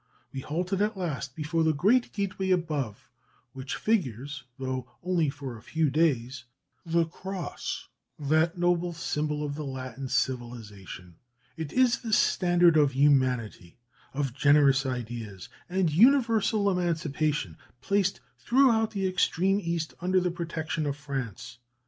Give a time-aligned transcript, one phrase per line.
[0.33, 3.07] We halted at last before the great gateway above
[3.53, 6.45] which figures, though only for a few days,
[6.83, 11.17] the cross, that noble symbol of the Latin civilization.
[11.55, 13.77] It is the standard of humanity,
[14.11, 20.97] of generous ideas and universal emancipation, placed throughout the extreme East under the protection of
[20.97, 21.59] France.